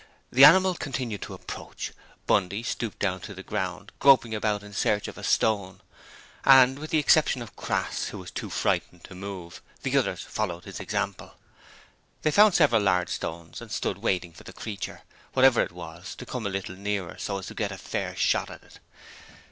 [0.31, 1.91] The animal continued to approach.
[2.25, 5.79] Bundy stooped down to the ground, groping about in search of a stone,
[6.43, 10.63] and with the exception of Crass, who was too frightened to move the others followed
[10.65, 11.35] his example.
[12.23, 15.03] They found several large stones and stood waiting for the creature
[15.33, 18.49] whatever it was to come a little nearer so as to get a fair shot
[18.49, 18.79] at it.